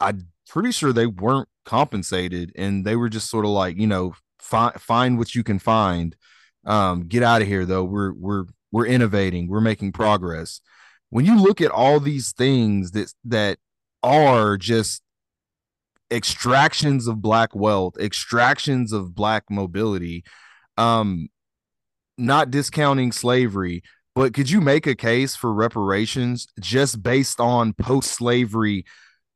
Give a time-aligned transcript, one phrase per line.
[0.00, 4.14] I'm pretty sure they weren't compensated and they were just sort of like, you know,
[4.38, 6.16] find find what you can find.
[6.64, 7.84] Um, get out of here though.
[7.84, 10.60] We're we're we're innovating, we're making progress.
[11.10, 13.58] When you look at all these things that that
[14.02, 15.02] are just
[16.10, 20.24] extractions of black wealth, extractions of black mobility,
[20.76, 21.28] um,
[22.18, 23.82] not discounting slavery,
[24.14, 28.84] but could you make a case for reparations just based on post-slavery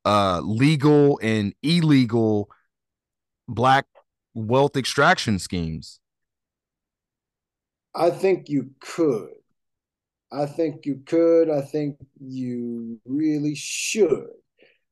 [0.04, 2.50] uh legal and illegal
[3.48, 3.86] black
[4.34, 6.00] wealth extraction schemes?
[7.94, 9.30] I think you could.
[10.32, 11.48] I think you could.
[11.48, 14.30] I think you really should.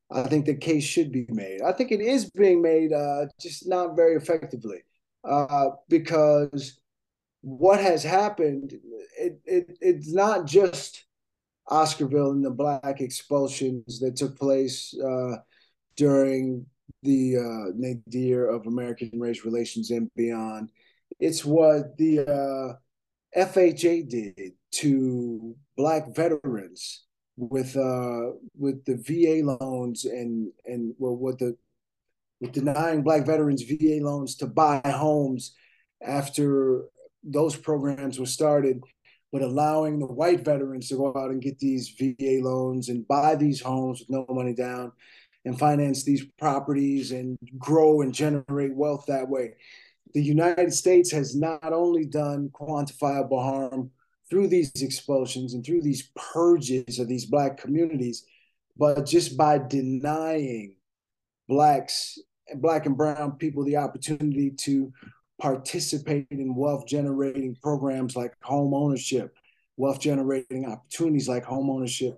[0.09, 1.61] I think the case should be made.
[1.61, 4.83] I think it is being made, uh, just not very effectively,
[5.23, 6.79] uh, because
[7.41, 8.73] what has happened,
[9.19, 11.05] it, it it's not just
[11.69, 15.37] Oscarville and the black expulsions that took place uh,
[15.95, 16.65] during
[17.03, 20.71] the uh, nadir of American race relations and beyond.
[21.19, 22.73] It's what the uh,
[23.39, 27.05] FHA did to black veterans
[27.35, 31.57] with uh with the VA loans and and well with the
[32.39, 35.55] with denying black veterans VA loans to buy homes
[36.05, 36.85] after
[37.23, 38.83] those programs were started,
[39.33, 43.35] but allowing the white veterans to go out and get these VA loans and buy
[43.35, 44.91] these homes with no money down
[45.43, 49.55] and finance these properties and grow and generate wealth that way.
[50.13, 53.89] The United States has not only done quantifiable harm
[54.29, 58.27] through these expulsions and through these purges of these black communities,
[58.77, 60.75] but just by denying
[61.49, 62.19] blacks,
[62.57, 64.93] black and brown people the opportunity to
[65.43, 69.35] participate in wealth generating programs like home ownership,
[69.75, 72.17] wealth generating opportunities like home ownership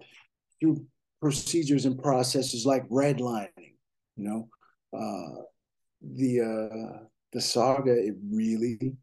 [0.59, 0.86] through
[1.20, 3.73] procedures and processes like redlining.
[4.16, 4.50] You know,
[4.94, 5.42] uh,
[6.03, 7.03] the uh,
[7.34, 8.96] the saga it really,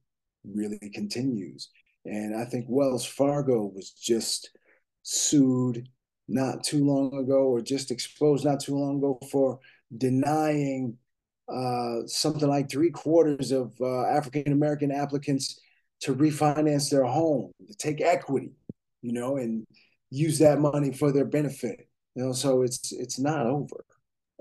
[0.44, 1.68] really continues.
[2.04, 4.50] And I think Wells Fargo was just
[5.02, 5.88] sued
[6.28, 9.58] not too long ago or just exposed not too long ago for
[9.98, 10.96] denying
[11.48, 15.60] uh, something like three quarters of uh, African American applicants
[16.00, 18.52] to refinance their home, to take equity,
[19.02, 19.64] you know, and
[20.10, 21.88] use that money for their benefit.
[22.14, 23.84] You know, so it's it's not over.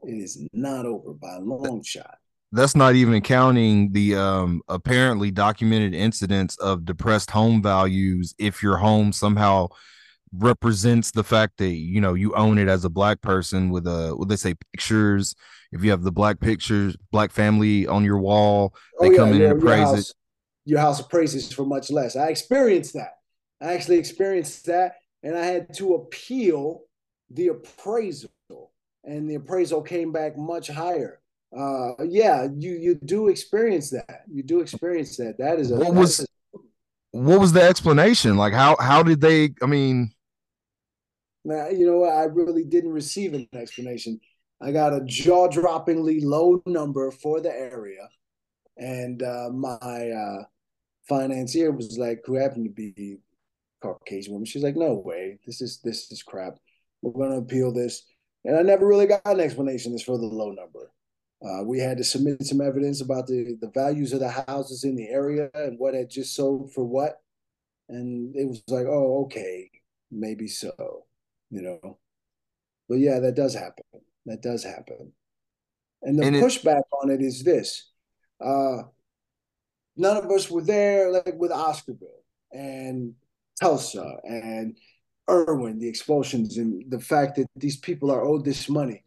[0.03, 2.17] It is not over by a long shot
[2.51, 8.77] that's not even counting the um, apparently documented incidents of depressed home values if your
[8.77, 9.67] home somehow
[10.37, 14.15] represents the fact that you know you own it as a black person with a
[14.15, 15.35] what they say pictures
[15.71, 19.33] if you have the black pictures black family on your wall they oh, yeah, come
[19.33, 20.15] in and appraise house, it
[20.63, 23.15] your house appraises for much less i experienced that
[23.61, 26.81] i actually experienced that and i had to appeal
[27.31, 28.29] the appraisal
[29.03, 31.21] and the appraisal came back much higher
[31.57, 34.23] uh, yeah, you you do experience that.
[34.31, 35.37] You do experience that.
[35.37, 36.25] That is a what was a,
[37.11, 38.37] what was the explanation?
[38.37, 39.53] Like how how did they?
[39.61, 40.11] I mean,
[41.45, 42.13] man, you know what?
[42.13, 44.19] I really didn't receive an explanation.
[44.61, 48.07] I got a jaw droppingly low number for the area,
[48.77, 50.43] and uh, my uh,
[51.09, 53.17] financier was like, who happened to be
[53.81, 54.45] Caucasian woman.
[54.45, 56.57] She's like, no way, this is this is crap.
[57.01, 58.03] We're gonna appeal this,
[58.45, 59.91] and I never really got an explanation.
[59.91, 60.91] This for the low number.
[61.43, 64.95] Uh, we had to submit some evidence about the, the values of the houses in
[64.95, 67.19] the area and what had just sold for what.
[67.89, 69.71] And it was like, oh, okay,
[70.11, 71.05] maybe so,
[71.51, 71.99] you know.
[72.89, 73.85] But yeah, that does happen.
[74.25, 75.13] That does happen.
[76.01, 77.91] And the and pushback on it is this.
[78.43, 78.83] Uh,
[79.95, 83.13] none of us were there like with Oscarville and
[83.59, 84.77] Tulsa and
[85.29, 89.03] Erwin, the expulsions, and the fact that these people are owed this money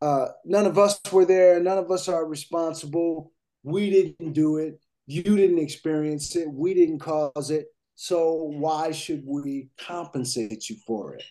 [0.00, 1.60] uh, none of us were there.
[1.60, 3.32] None of us are responsible.
[3.62, 4.80] We didn't do it.
[5.06, 6.50] You didn't experience it.
[6.50, 7.66] We didn't cause it.
[7.94, 11.22] So why should we compensate you for it?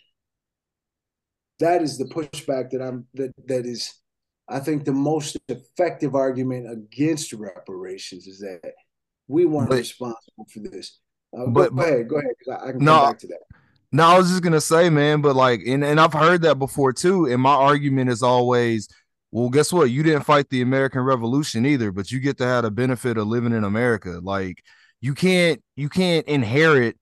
[1.59, 3.93] That is the pushback that I'm that that is,
[4.49, 8.73] I think, the most effective argument against reparations is that
[9.27, 10.99] we weren't but, responsible for this.
[11.37, 12.31] Uh, but, go, go ahead, go ahead.
[12.49, 13.39] I, I can no, come back to that.
[13.91, 16.91] No, I was just gonna say, man, but like, and, and I've heard that before
[16.91, 17.27] too.
[17.27, 18.89] And my argument is always,
[19.31, 19.89] well, guess what?
[19.89, 23.27] You didn't fight the American Revolution either, but you get to have the benefit of
[23.27, 24.19] living in America.
[24.21, 24.61] Like,
[24.99, 26.97] you can't you can't inherit,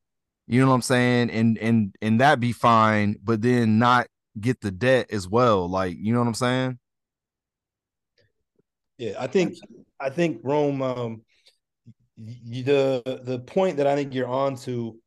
[0.47, 4.07] you know what I'm saying, and and and that be fine, but then not
[4.39, 5.69] get the debt as well.
[5.69, 6.79] Like, you know what I'm saying?
[8.97, 9.55] Yeah, I think
[9.99, 10.81] I think Rome.
[10.81, 11.21] Um,
[12.17, 14.97] the the point that I think you're on to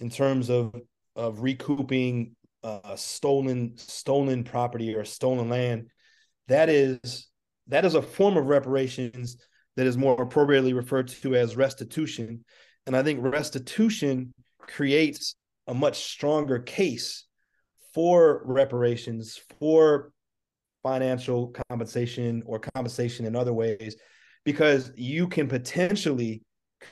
[0.00, 0.74] in terms of
[1.14, 2.34] of recouping
[2.64, 5.88] uh, stolen stolen property or stolen land
[6.48, 7.28] that is
[7.68, 9.36] that is a form of reparations
[9.76, 12.44] that is more appropriately referred to as restitution.
[12.86, 15.34] And I think restitution creates
[15.66, 17.25] a much stronger case
[17.96, 20.12] for reparations, for
[20.82, 23.96] financial compensation or compensation in other ways,
[24.44, 26.42] because you can potentially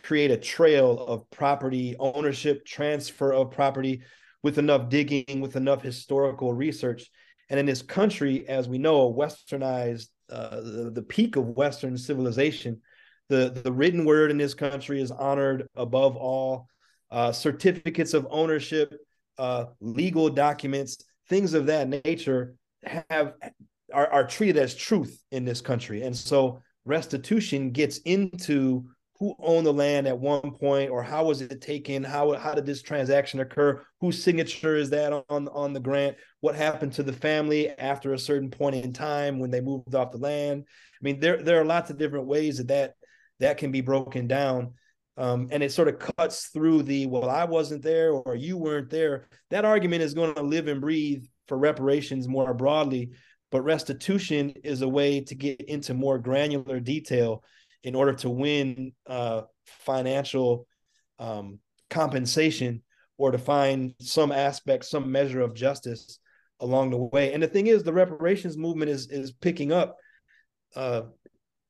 [0.02, 4.00] create a trail of property ownership, transfer of property
[4.42, 7.10] with enough digging, with enough historical research.
[7.50, 11.98] And in this country, as we know, a westernized, uh, the, the peak of Western
[11.98, 12.80] civilization,
[13.28, 16.66] the, the written word in this country is honored above all.
[17.10, 18.94] Uh, certificates of ownership,
[19.38, 20.98] uh, legal documents,
[21.28, 22.54] things of that nature
[22.84, 23.34] have
[23.92, 26.02] are, are treated as truth in this country.
[26.02, 28.84] And so restitution gets into
[29.18, 32.02] who owned the land at one point or how was it taken?
[32.02, 33.82] How how did this transaction occur?
[34.00, 36.16] Whose signature is that on on the grant?
[36.40, 40.10] What happened to the family after a certain point in time when they moved off
[40.10, 40.64] the land?
[40.66, 42.94] I mean there there are lots of different ways that that
[43.40, 44.74] that can be broken down
[45.16, 48.90] um, and it sort of cuts through the well i wasn't there or you weren't
[48.90, 53.10] there that argument is going to live and breathe for reparations more broadly
[53.50, 57.44] but restitution is a way to get into more granular detail
[57.84, 60.66] in order to win uh, financial
[61.18, 61.60] um,
[61.90, 62.82] compensation
[63.16, 66.18] or to find some aspect, some measure of justice
[66.60, 67.32] along the way.
[67.32, 69.96] And the thing is, the reparations movement is is picking up.
[70.74, 71.02] Uh,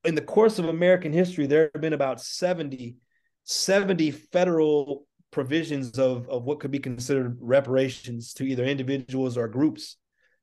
[0.05, 2.97] in the course of American history, there have been about 70,
[3.44, 9.96] 70 federal provisions of, of what could be considered reparations to either individuals or groups.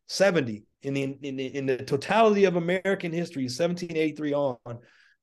[0.07, 4.57] 70 in the in the, in the totality of American history, 1783 on,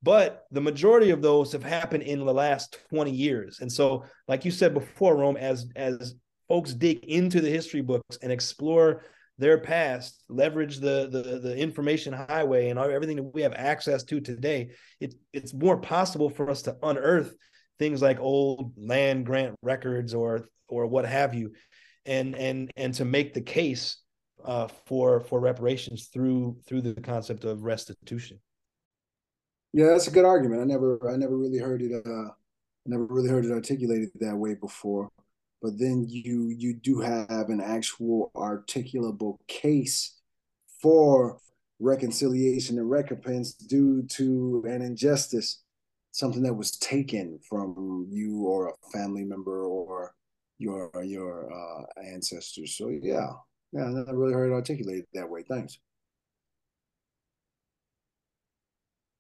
[0.03, 3.59] but the majority of those have happened in the last 20 years.
[3.61, 6.15] And so, like you said before, Rome, as as
[6.49, 9.03] folks dig into the history books and explore
[9.37, 14.21] their past, leverage the the, the information highway and everything that we have access to
[14.21, 14.71] today,
[15.01, 17.35] it, it's more possible for us to unearth
[17.79, 21.53] things like old land grant records or or what have you,
[22.05, 23.99] and and and to make the case
[24.45, 28.39] uh, for for reparations through through the concept of restitution.
[29.73, 30.63] Yeah, that's a good argument.
[30.63, 32.31] I never I never really heard it uh
[32.87, 35.11] never really heard it articulated that way before.
[35.61, 40.17] But then you you do have an actual articulable case
[40.81, 41.39] for
[41.81, 45.63] reconciliation and recompense due to an injustice,
[46.19, 50.13] something that was taken from you or a family member or
[50.59, 52.77] your your uh, ancestors.
[52.77, 53.31] So yeah,
[53.73, 55.45] yeah, I never really heard it articulated that way.
[55.49, 55.79] Thanks.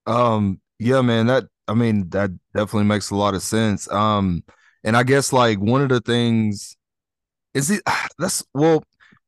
[0.06, 3.88] Um, yeah, man, that I mean, that definitely makes a lot of sense.
[3.92, 4.42] Um,
[4.82, 6.76] and I guess like one of the things
[7.54, 7.82] is it
[8.18, 8.82] that's well,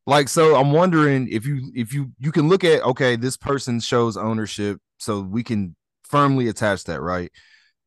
[0.07, 3.79] like so I'm wondering if you if you you can look at okay, this person
[3.79, 7.31] shows ownership, so we can firmly attach that, right?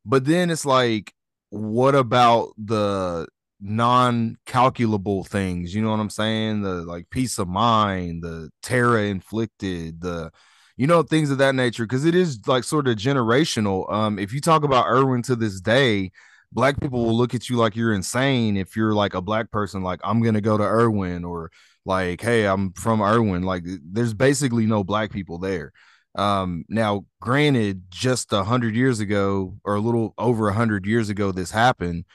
[0.06, 1.14] But then it's like,
[1.50, 3.28] what about the
[3.62, 5.74] non-calculable things?
[5.74, 6.62] You know what I'm saying?
[6.62, 10.32] The like peace of mind, the terror inflicted, the
[10.76, 13.92] you know, things of that nature, because it is like sort of generational.
[13.94, 16.12] Um, if you talk about Erwin to this day,
[16.52, 19.84] black people will look at you like you're insane if you're like a black person,
[19.84, 21.52] like I'm gonna go to Erwin or
[21.86, 23.44] like, hey, I'm from Erwin.
[23.44, 25.74] Like, there's basically no black people there.
[26.15, 31.10] Um, now, granted, just a hundred years ago, or a little over a hundred years
[31.10, 32.05] ago, this happened,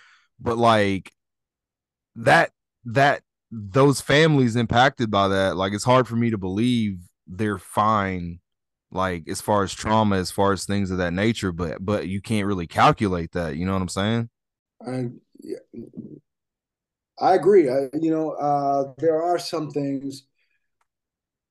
[0.41, 1.13] but like
[2.17, 2.53] that,
[2.85, 8.41] that those families impacted by that, like it's hard for me to believe they're fine
[8.91, 12.21] like as far as trauma as far as things of that nature but but you
[12.21, 14.29] can't really calculate that you know what i'm saying?
[14.87, 15.09] I
[15.41, 15.83] yeah,
[17.21, 20.25] i agree I, you know uh there are some things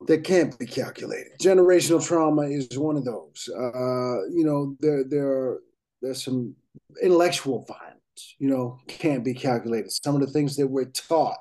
[0.06, 5.27] that can't be calculated generational trauma is one of those uh you know there there
[5.27, 5.62] are
[6.01, 6.54] there's some
[7.01, 11.38] intellectual violence you know can't be calculated some of the things that we're taught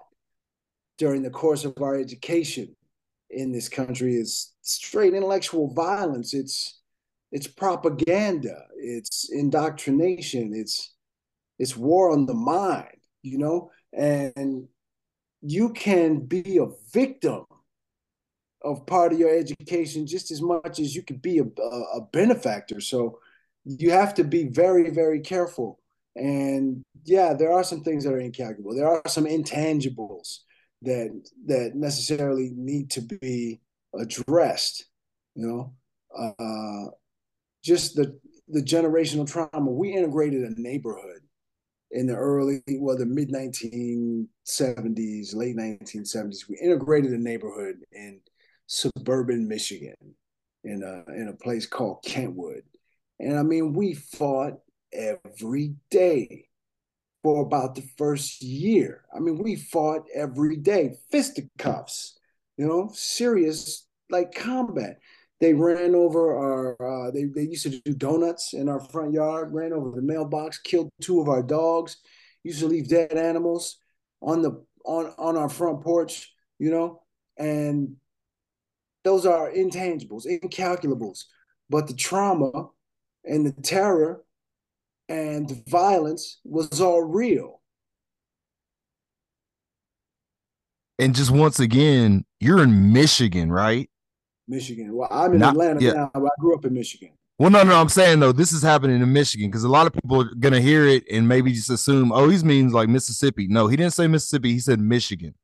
[0.99, 2.75] during the course of our education
[3.31, 6.35] in this country is straight intellectual violence.
[6.35, 6.81] It's
[7.33, 8.65] it's propaganda.
[8.77, 10.53] It's indoctrination.
[10.55, 10.95] It's
[11.59, 12.97] it's war on the mind.
[13.23, 14.69] You know, and
[15.43, 17.45] you can be a victim
[18.67, 22.81] of part of your education just as much as you could be a, a, benefactor.
[22.81, 23.21] So
[23.65, 25.79] you have to be very, very careful.
[26.17, 28.75] And yeah, there are some things that are incalculable.
[28.75, 30.39] There are some intangibles
[30.83, 31.11] that
[31.47, 33.61] that necessarily need to be
[33.99, 34.87] addressed.
[35.35, 35.75] You know,
[36.39, 36.91] uh,
[37.63, 38.19] just the
[38.49, 39.71] the generational trauma.
[39.71, 41.21] We integrated a neighborhood
[41.91, 46.49] in the early, well, the mid 1970s, late 1970s.
[46.49, 48.21] We integrated a neighborhood in
[48.67, 49.95] suburban Michigan,
[50.65, 52.63] in a in a place called Kentwood.
[53.19, 54.55] And I mean, we fought
[54.93, 56.49] every day
[57.23, 59.05] for about the first year.
[59.15, 62.19] I mean, we fought every day, fisticuffs,
[62.57, 64.99] you know, serious like combat.
[65.41, 67.09] They ran over our.
[67.09, 69.53] Uh, they they used to do donuts in our front yard.
[69.53, 71.99] Ran over the mailbox, killed two of our dogs.
[72.43, 73.79] Used to leave dead animals
[74.23, 76.33] on the on on our front porch.
[76.59, 77.03] You know,
[77.37, 77.97] and
[79.07, 81.25] those are intangibles, incalculables.
[81.71, 82.71] But the trauma
[83.25, 84.25] and the terror
[85.09, 87.61] and the violence was all real.
[90.99, 93.89] And just once again, you're in Michigan, right?
[94.49, 94.93] Michigan.
[94.93, 95.93] Well, I'm in Not, Atlanta yeah.
[95.93, 97.11] now, I grew up in Michigan.
[97.39, 99.93] Well, no, no, I'm saying though, this is happening in Michigan because a lot of
[99.93, 103.47] people are gonna hear it and maybe just assume, oh, he means like Mississippi.
[103.47, 104.53] No, he didn't say Mississippi.
[104.53, 105.35] He said Michigan.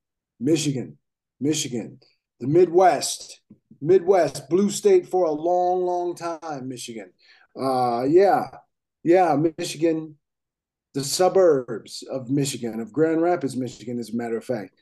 [0.41, 0.97] Michigan,
[1.39, 1.99] Michigan,
[2.43, 3.41] the Midwest,
[3.81, 6.69] Midwest, blue state for a long, long time.
[6.69, 7.13] Michigan.
[7.57, 8.49] Uh, yeah,
[9.05, 10.17] yeah, Michigan,
[10.93, 14.75] the suburbs of Michigan, of Grand Rapids, Michigan, as a matter of fact.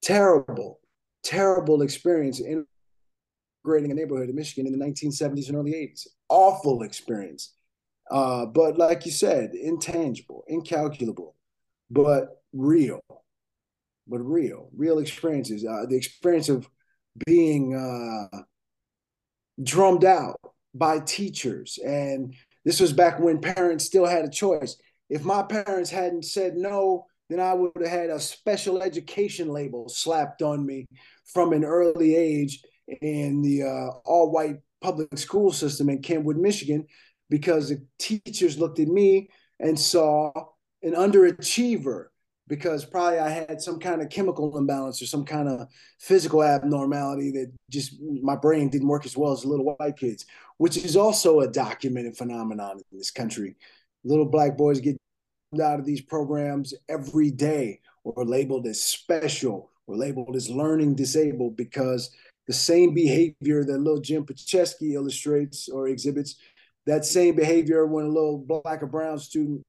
[0.00, 0.80] Terrible,
[1.22, 2.66] terrible experience in
[3.64, 6.06] grading a neighborhood in Michigan in the 1970s and early 80s.
[6.30, 7.52] Awful experience.
[8.10, 11.34] Uh, but like you said, intangible, incalculable,
[11.90, 13.02] but real.
[14.06, 15.66] But real, real experiences.
[15.66, 16.68] Uh, the experience of
[17.26, 18.42] being uh,
[19.62, 20.40] drummed out
[20.74, 21.78] by teachers.
[21.84, 24.76] And this was back when parents still had a choice.
[25.08, 29.88] If my parents hadn't said no, then I would have had a special education label
[29.88, 30.86] slapped on me
[31.32, 32.60] from an early age
[33.00, 36.86] in the uh, all white public school system in Kentwood, Michigan,
[37.30, 39.28] because the teachers looked at me
[39.58, 40.30] and saw
[40.82, 42.06] an underachiever
[42.46, 47.30] because probably I had some kind of chemical imbalance or some kind of physical abnormality
[47.32, 50.26] that just my brain didn't work as well as little white kids,
[50.58, 53.56] which is also a documented phenomenon in this country.
[54.04, 54.96] Little black boys get
[55.62, 61.56] out of these programs every day or labeled as special or labeled as learning disabled
[61.56, 62.10] because
[62.46, 66.36] the same behavior that little Jim Pacheski illustrates or exhibits,
[66.86, 69.62] that same behavior when a little black or brown student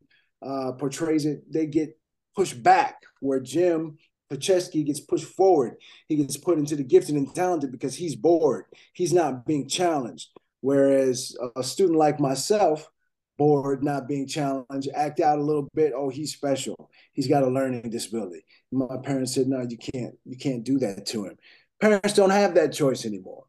[0.46, 1.98] uh, portrays it, they get
[2.36, 3.04] pushed back.
[3.20, 3.98] Where Jim
[4.32, 5.78] Pacheski gets pushed forward,
[6.08, 8.66] he gets put into the gifted and talented because he's bored.
[8.94, 10.30] He's not being challenged.
[10.62, 12.90] Whereas a student like myself,
[13.38, 15.94] bored, not being challenged, act out a little bit.
[15.96, 16.90] Oh, he's special.
[17.12, 18.46] He's got a learning disability.
[18.72, 21.38] My parents said, no, you can't, you can't do that to him.
[21.80, 23.46] Parents don't have that choice anymore.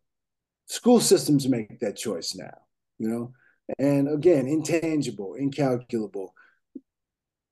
[0.67, 2.59] School systems make that choice now,
[2.99, 3.33] you know?
[3.79, 6.35] And again, intangible, incalculable,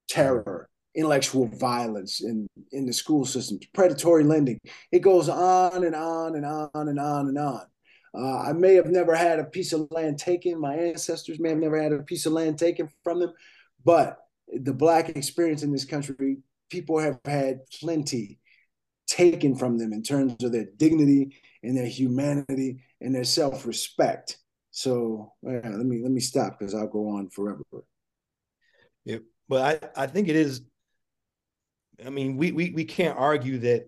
[0.08, 4.58] terror, intellectual violence in, in the school systems, predatory lending.
[4.92, 7.66] It goes on and on and on and on and on.
[8.16, 10.60] Uh, I may have never had a piece of land taken.
[10.60, 13.32] My ancestors may have never had a piece of land taken from them,
[13.84, 14.18] but
[14.52, 16.38] the Black experience in this country,
[16.70, 18.38] people have had plenty
[19.06, 24.38] taken from them in terms of their dignity and their humanity and their self-respect.
[24.70, 27.62] So yeah, let me let me stop because I'll go on forever.
[29.04, 30.62] Yeah, but I I think it is.
[32.04, 33.86] I mean, we we we can't argue that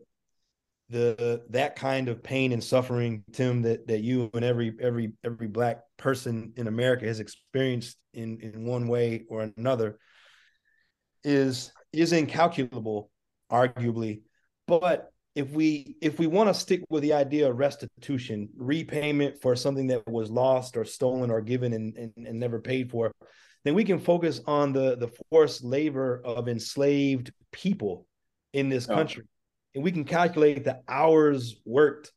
[0.88, 5.48] the that kind of pain and suffering, Tim, that that you and every every every
[5.48, 9.98] black person in America has experienced in in one way or another
[11.24, 13.10] is is incalculable,
[13.50, 14.22] arguably.
[14.66, 19.56] But if we if we want to stick with the idea of restitution, repayment for
[19.56, 23.12] something that was lost or stolen or given and, and, and never paid for,
[23.66, 28.06] then we can focus on the the forced labor of enslaved people
[28.52, 29.24] in this country,
[29.74, 32.12] and we can calculate the hours worked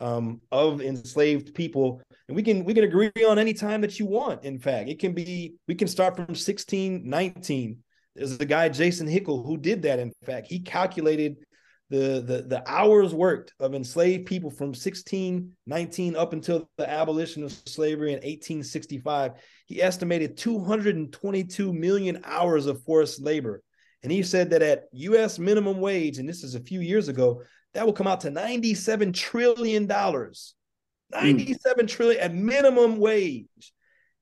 [0.00, 4.06] um, of enslaved people, and we can we can agree on any time that you
[4.06, 4.44] want.
[4.44, 7.78] In fact, it can be we can start from sixteen nineteen.
[8.14, 9.98] There's a guy Jason Hickel who did that.
[9.98, 11.36] In fact, he calculated
[11.92, 17.52] the, the, the hours worked of enslaved people from 1619 up until the abolition of
[17.52, 19.32] slavery in 1865,
[19.66, 23.62] he estimated 222 million hours of forced labor.
[24.02, 27.42] And he said that at US minimum wage, and this is a few years ago,
[27.74, 30.54] that will come out to 97 trillion dollars.
[31.12, 31.26] Hmm.
[31.26, 31.88] 97 mm.
[31.90, 33.74] trillion at minimum wage.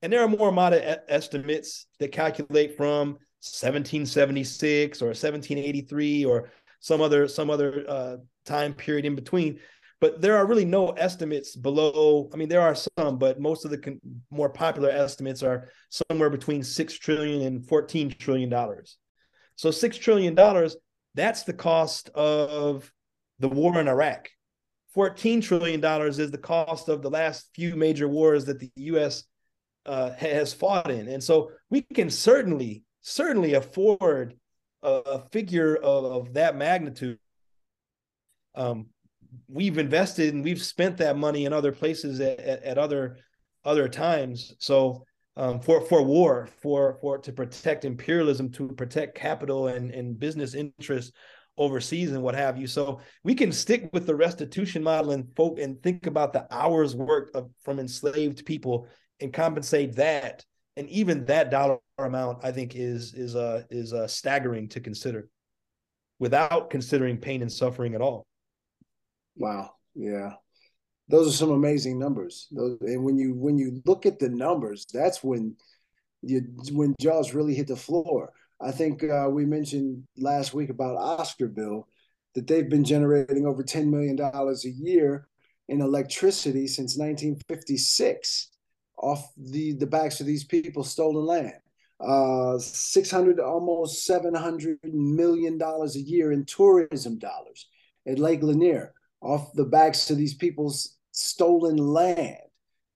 [0.02, 6.50] And there are more modest estimates that calculate from 1776 or 1783 or
[6.80, 9.60] some other some other uh, time period in between.
[10.00, 12.30] But there are really no estimates below.
[12.32, 16.30] I mean, there are some, but most of the con- more popular estimates are somewhere
[16.30, 18.96] between six trillion and fourteen trillion dollars.
[19.56, 20.76] So six trillion dollars.
[21.14, 22.90] That's the cost of
[23.40, 24.30] the war in Iraq
[24.94, 29.24] 14 trillion dollars is the cost of the last few major wars that the U.S.
[29.86, 34.34] Uh, has fought in, and so we can certainly certainly afford
[34.82, 37.18] a, figure of, of, that magnitude.
[38.54, 38.86] Um,
[39.48, 43.18] we've invested and we've spent that money in other places at, at, at other
[43.64, 44.54] other times.
[44.58, 45.04] So
[45.36, 50.54] um, for for war, for for to protect imperialism, to protect capital and and business
[50.54, 51.12] interests
[51.60, 52.66] overseas and what have you.
[52.66, 56.96] So we can stick with the restitution model and folk and think about the hours
[56.96, 58.88] worked of, from enslaved people
[59.20, 60.44] and compensate that.
[60.80, 65.28] And even that dollar amount, I think, is is uh, is uh, staggering to consider,
[66.18, 68.26] without considering pain and suffering at all.
[69.36, 69.72] Wow.
[69.94, 70.36] Yeah.
[71.06, 72.48] Those are some amazing numbers.
[72.50, 75.54] Those, and when you when you look at the numbers, that's when
[76.22, 78.32] you when jaws really hit the floor.
[78.58, 81.82] I think uh, we mentioned last week about Oscarville
[82.34, 85.28] that they've been generating over $10 million a year
[85.68, 88.48] in electricity since 1956
[89.00, 91.54] off the, the backs of these people stolen land.
[92.00, 97.66] Uh, 600, almost 700 million dollars a year in tourism dollars
[98.06, 102.38] at Lake Lanier off the backs of these people's stolen land.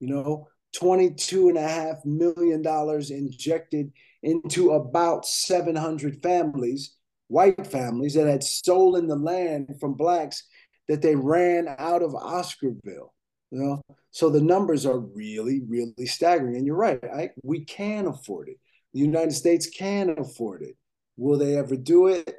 [0.01, 3.93] You know, 22 and a half million dollars injected
[4.23, 6.97] into about 700 families,
[7.29, 10.45] white families that had stolen the land from blacks
[10.89, 13.11] that they ran out of Oscarville.
[13.51, 13.83] You know,
[14.15, 16.55] so the numbers are really, really staggering.
[16.55, 18.59] And you're right, I, we can afford it.
[18.93, 20.77] The United States can afford it.
[21.17, 22.33] Will they ever do it?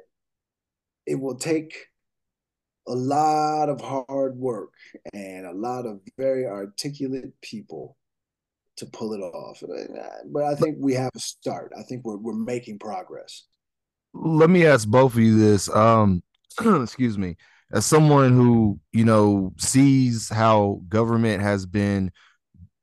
[1.04, 1.76] It will take
[2.88, 4.72] a lot of hard work
[5.12, 7.98] and a lot of very articulate people
[8.78, 9.62] to pull it off.
[10.32, 11.74] But I think we have a start.
[11.78, 13.44] I think we're we're making progress.
[14.14, 15.68] Let me ask both of you this.
[15.68, 16.22] Um,
[16.64, 17.36] excuse me.
[17.72, 22.10] As someone who you know sees how government has been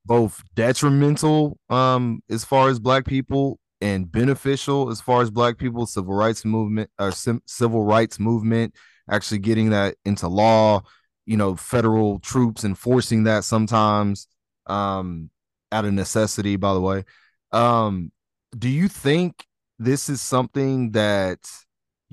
[0.06, 5.86] both detrimental um as far as black people and beneficial as far as black people
[5.86, 7.12] civil rights movement or
[7.46, 8.75] civil rights movement
[9.10, 10.81] actually getting that into law
[11.25, 14.27] you know federal troops enforcing that sometimes
[14.68, 15.29] um
[15.74, 17.03] out of necessity, by the way.
[17.51, 18.12] Um,
[18.57, 19.46] do you think
[19.79, 21.40] this is something that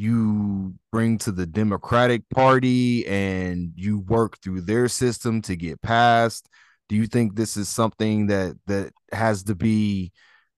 [0.01, 6.49] you bring to the Democratic Party and you work through their system to get passed?
[6.89, 10.13] Do you think this is something that that has to be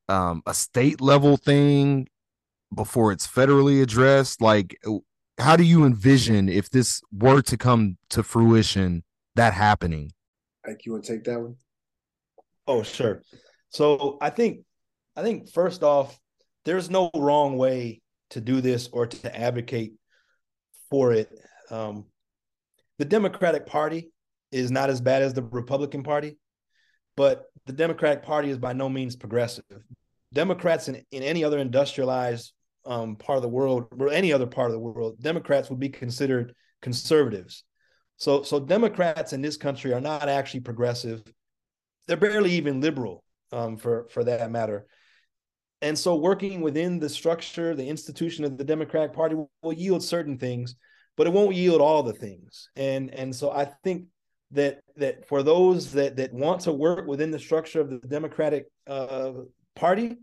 [0.09, 2.07] um, a state level thing
[2.73, 4.41] before it's federally addressed?
[4.41, 4.81] Like,
[5.39, 9.03] how do you envision if this were to come to fruition,
[9.35, 10.13] that happening?
[10.65, 11.57] Like, you want to take that one?
[12.69, 13.23] Oh, sure.
[13.71, 14.61] So I think
[15.17, 16.17] I think first off,
[16.65, 18.02] there's no wrong way
[18.33, 19.95] to do this or to advocate
[20.91, 21.31] for it.
[21.71, 22.07] Um,
[22.99, 24.13] the Democratic Party
[24.51, 26.37] is not as bad as the Republican Party,
[27.17, 29.65] but the Democratic Party is by no means progressive.
[30.33, 32.53] Democrats in, in any other industrialized
[32.85, 35.89] um, part of the world or any other part of the world, Democrats would be
[35.89, 37.65] considered conservatives.
[38.17, 41.23] So, so Democrats in this country are not actually progressive
[42.07, 44.87] they're barely even liberal um, for for that matter.
[45.83, 50.39] And so, working within the structure, the institution of the Democratic Party will yield certain
[50.39, 50.77] things,
[51.17, 52.71] but it won't yield all the things.
[52.77, 54.07] And and so, I think
[54.53, 58.67] that that for those that that want to work within the structure of the Democratic
[58.87, 59.33] uh,
[59.75, 60.19] Party,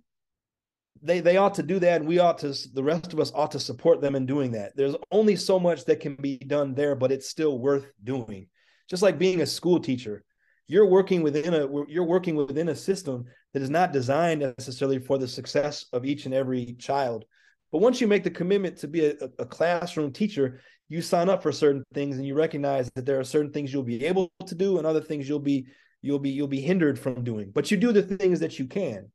[1.02, 2.56] they they ought to do that, and we ought to.
[2.74, 4.78] The rest of us ought to support them in doing that.
[4.78, 8.48] There's only so much that can be done there, but it's still worth doing.
[8.90, 10.24] Just like being a school teacher,
[10.70, 15.18] you're working within a you're working within a system that is not designed necessarily for
[15.18, 17.26] the success of each and every child.
[17.72, 21.44] But once you make the commitment to be a, a, classroom teacher you sign up
[21.44, 24.56] for certain things and you recognize that there are certain things you'll be able to
[24.56, 25.68] do and other things you'll be
[26.02, 27.52] you'll be you'll be hindered from doing.
[27.54, 29.12] But you do the things that you can.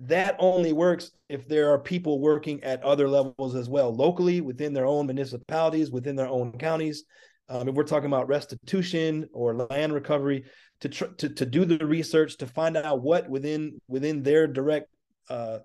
[0.00, 4.72] That only works if there are people working at other levels as well locally within
[4.72, 7.04] their own municipalities within their own counties
[7.48, 10.44] um, if we're talking about restitution or land recovery,
[10.80, 14.88] to, tr- to to do the research to find out what within within their direct
[15.28, 15.58] uh,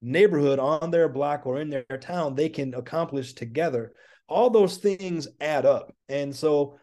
[0.00, 3.92] neighborhood, on their block, or in their town they can accomplish together.
[4.28, 6.78] All those things add up, and so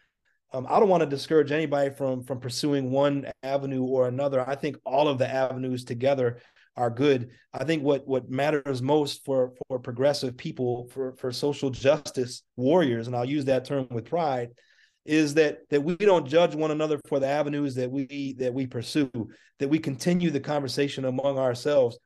[0.52, 4.48] um, I don't want to discourage anybody from from pursuing one avenue or another.
[4.48, 6.40] I think all of the avenues together
[6.76, 7.30] are good.
[7.54, 13.08] I think what what matters most for for progressive people, for for social justice warriors,
[13.08, 14.50] and I'll use that term with pride,
[15.06, 18.68] is that that we don't judge one another for the avenues that we that we
[18.68, 19.12] pursue,
[19.60, 21.98] that we continue the conversation among ourselves.